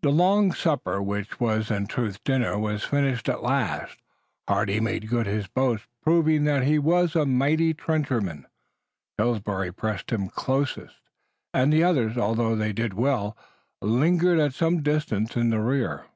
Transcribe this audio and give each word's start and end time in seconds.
The 0.00 0.08
long 0.08 0.52
supper 0.52 1.02
which 1.02 1.38
was 1.38 1.70
in 1.70 1.86
truth 1.86 2.16
a 2.16 2.20
dinner 2.24 2.58
was 2.58 2.84
finished 2.84 3.28
at 3.28 3.42
last. 3.42 3.98
Hardy 4.48 4.80
made 4.80 5.10
good 5.10 5.26
his 5.26 5.46
boast, 5.46 5.84
proving 6.02 6.44
that 6.44 6.64
he 6.64 6.78
was 6.78 7.14
a 7.14 7.26
mighty 7.26 7.74
trencherman. 7.74 8.46
Pillsbury 9.18 9.70
pressed 9.70 10.08
him 10.10 10.30
closest, 10.30 10.96
and 11.52 11.70
the 11.70 11.84
others, 11.84 12.16
although 12.16 12.56
they 12.56 12.72
did 12.72 12.94
well, 12.94 13.36
lingered 13.82 14.38
at 14.38 14.54
some 14.54 14.82
distance 14.82 15.36
in 15.36 15.50
the 15.50 15.60
rear. 15.60 16.06